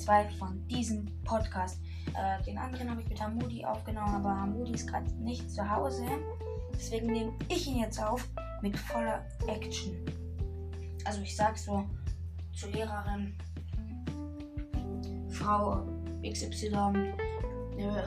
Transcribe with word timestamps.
2 0.00 0.30
von 0.38 0.66
diesem 0.66 1.06
Podcast. 1.24 1.80
Äh, 2.14 2.42
den 2.44 2.58
anderen 2.58 2.90
habe 2.90 3.02
ich 3.02 3.08
mit 3.08 3.20
Hamudi 3.20 3.64
aufgenommen, 3.64 4.14
aber 4.14 4.40
Hamudi 4.40 4.72
ist 4.72 4.88
gerade 4.88 5.10
nicht 5.14 5.50
zu 5.50 5.68
Hause. 5.68 6.04
Deswegen 6.74 7.08
nehme 7.08 7.32
ich 7.48 7.66
ihn 7.66 7.78
jetzt 7.78 8.02
auf 8.02 8.26
mit 8.62 8.76
voller 8.78 9.24
Action. 9.46 9.94
Also 11.04 11.20
ich 11.20 11.36
sag 11.36 11.56
so 11.58 11.84
zur 12.52 12.70
Lehrerin, 12.70 13.34
Frau 15.28 15.86
XY, 16.22 16.74
eine, 16.74 18.04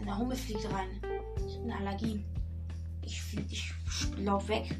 eine 0.00 0.18
Hummel 0.18 0.36
fliegt 0.36 0.64
rein. 0.72 0.88
Ich 1.46 1.56
habe 1.56 1.64
eine 1.64 1.76
Allergie. 1.76 2.24
Ich, 3.02 3.36
ich 3.48 3.72
lauf 4.18 4.48
weg. 4.48 4.76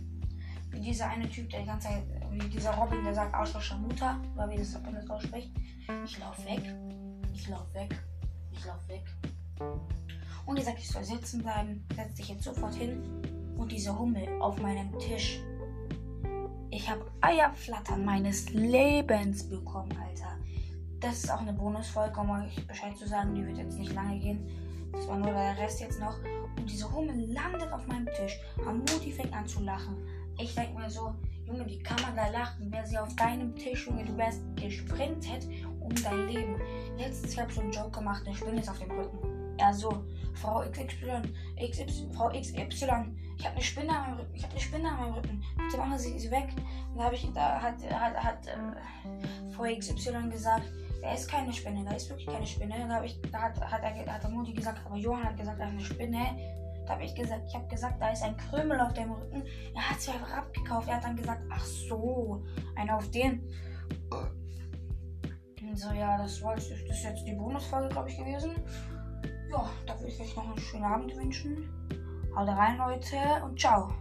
Wie 0.71 0.81
dieser 0.81 1.09
eine 1.09 1.29
Typ, 1.29 1.51
der 1.51 1.61
die 1.61 1.67
ganze 1.67 1.89
Zeit, 1.89 2.03
wie 2.31 2.49
dieser 2.49 2.73
Robin, 2.73 3.03
der 3.05 3.15
sagt 3.15 3.35
Ausschuss 3.35 3.77
Mutter, 3.79 4.21
oder 4.35 4.51
wie 4.51 4.57
das, 4.57 4.73
man 4.83 4.95
das 4.95 5.09
ausspricht. 5.11 5.51
Ich 6.05 6.19
lauf 6.19 6.45
weg. 6.45 6.63
Ich 7.35 7.49
lauf 7.49 7.75
weg. 7.75 7.99
Ich 8.53 8.65
lauf 8.65 8.89
weg. 8.89 9.05
Und 10.47 10.59
die 10.59 10.63
sagt, 10.63 10.79
ich 10.79 10.89
soll 10.89 11.05
sitzen 11.05 11.43
bleiben. 11.43 11.85
Setz 11.95 12.15
dich 12.15 12.29
jetzt 12.29 12.45
sofort 12.45 12.75
hin. 12.75 13.03
Und 13.57 13.73
diese 13.73 13.97
Hummel 13.99 14.29
auf 14.41 14.61
meinem 14.61 14.97
Tisch. 14.99 15.41
Ich 16.71 16.89
habe 16.89 17.05
Eierflattern 17.21 18.05
meines 18.05 18.51
Lebens 18.51 19.49
bekommen, 19.49 19.93
Alter. 19.93 20.37
Das 21.01 21.25
ist 21.25 21.31
auch 21.31 21.41
eine 21.41 21.53
Bonusfolge, 21.53 22.21
um 22.21 22.31
euch 22.31 22.67
Bescheid 22.67 22.97
zu 22.97 23.09
sagen. 23.09 23.35
Die 23.35 23.45
wird 23.45 23.59
jetzt 23.59 23.79
nicht 23.79 23.93
lange 23.93 24.19
gehen. 24.19 24.47
Das 24.93 25.07
war 25.09 25.19
nur 25.19 25.33
der 25.33 25.59
Rest 25.59 25.81
jetzt 25.81 26.01
noch. 26.01 26.19
Und 26.57 26.71
diese 26.71 26.91
Hummel 26.93 27.33
landet 27.33 27.73
auf 27.73 27.87
meinem 27.87 28.07
Tisch. 28.17 28.39
Hamudi 28.65 29.13
fängt 29.13 29.33
an 29.33 29.47
zu 29.47 29.63
lachen. 29.63 29.97
Ich 30.41 30.55
denke 30.55 30.79
mir 30.79 30.89
so, 30.89 31.15
Junge, 31.45 31.67
wie 31.67 31.79
kann 31.83 32.01
man 32.01 32.17
da 32.17 32.29
lachen? 32.29 32.73
Wäre 32.73 32.87
sie 32.87 32.99
auf 32.99 33.15
deinem 33.17 33.55
Tisch, 33.55 33.87
Junge, 33.87 34.05
du 34.05 34.17
wärst 34.17 34.41
gesprintet 34.57 35.47
um 35.81 35.95
dein 36.03 36.29
Leben. 36.29 36.57
Letztens, 36.97 37.33
ich 37.33 37.41
habe 37.41 37.53
so 37.53 37.61
einen 37.61 37.73
Joke 37.73 37.91
gemacht, 37.91 38.23
eine 38.27 38.35
Spinne 38.35 38.61
ist 38.61 38.69
auf 38.69 38.79
dem 38.79 38.91
Rücken. 38.91 39.57
Ja, 39.59 39.73
so, 39.73 40.05
Frau 40.35 40.61
XY, 40.61 41.23
XY, 41.59 42.09
Frau 42.15 42.31
XY, 42.31 42.71
ich 43.37 43.47
habe 43.47 43.55
eine 43.55 43.63
Spinne 43.63 43.93
meinem 43.93 44.19
Rücken, 44.19 44.35
ich 44.35 44.43
habe 44.43 44.53
eine 44.53 44.61
Spinne 44.61 44.91
meinem 44.91 45.15
Rücken. 45.15 45.45
Bitte 45.57 45.77
machen 45.77 45.99
Sie 45.99 46.19
sie 46.19 46.31
weg. 46.31 46.49
Und 46.93 46.99
da 46.99 47.05
habe 47.05 47.15
ich, 47.15 47.31
da 47.33 47.61
hat, 47.61 47.75
hat, 47.91 48.17
hat 48.17 48.47
äh, 48.47 49.53
Frau 49.53 49.65
XY 49.65 50.31
gesagt, 50.31 50.65
da 51.03 51.15
ist 51.15 51.29
keine 51.29 51.53
Spinne, 51.53 51.85
da 51.85 51.93
ist 51.93 52.09
wirklich 52.09 52.27
keine 52.27 52.47
Spinne. 52.47 52.87
Da, 52.89 53.03
ich, 53.03 53.21
da 53.31 53.43
hat, 53.43 53.61
hat, 53.61 53.83
hat 53.83 54.23
der 54.23 54.31
Mutti 54.31 54.53
gesagt, 54.53 54.81
aber 54.87 54.97
Johann 54.97 55.25
hat 55.25 55.37
gesagt, 55.37 55.61
da 55.61 55.65
ist 55.65 55.71
eine 55.71 55.81
Spinne. 55.81 56.19
Da 56.87 56.95
habe 56.95 57.05
ich 57.05 57.15
gesagt, 57.15 57.43
ich 57.47 57.55
habe 57.55 57.67
gesagt, 57.69 58.01
da 58.01 58.11
ist 58.11 58.23
ein 58.23 58.37
Krümel 58.37 58.81
auf 58.81 58.93
dem 58.95 59.13
Rücken. 59.13 59.45
Er 59.75 59.91
hat 59.91 60.01
sie 60.01 60.11
einfach 60.11 60.33
abgekauft. 60.33 60.89
Er 60.89 60.97
hat 60.97 61.05
dann 61.05 61.17
gesagt, 61.17 61.43
ach 61.51 61.65
so, 61.65 62.43
einer 62.77 62.97
auf 62.97 63.11
den. 63.11 63.49
Und 65.63 65.79
so, 65.79 65.93
ja, 65.93 66.19
das, 66.19 66.43
war, 66.43 66.55
das 66.55 66.69
ist 66.69 67.05
jetzt 67.05 67.25
die 67.25 67.35
Bonusfolge, 67.35 67.89
glaube 67.91 68.11
ich, 68.11 68.17
gewesen. 68.17 68.57
Ja, 69.51 69.71
da 69.87 69.99
würde 69.99 70.13
ich 70.13 70.21
euch 70.21 70.37
noch 70.37 70.47
einen 70.47 70.59
schönen 70.59 70.85
Abend 70.85 71.17
wünschen. 71.17 71.69
Haut 72.35 72.49
rein, 72.49 72.79
Leute, 72.79 73.17
und 73.45 73.59
ciao. 73.59 73.93